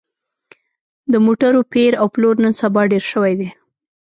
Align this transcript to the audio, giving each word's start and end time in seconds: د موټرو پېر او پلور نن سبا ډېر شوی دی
د 1.11 1.13
موټرو 1.25 1.61
پېر 1.73 1.91
او 2.01 2.07
پلور 2.13 2.35
نن 2.43 2.53
سبا 2.61 2.81
ډېر 2.91 3.03
شوی 3.11 3.33
دی 3.39 3.49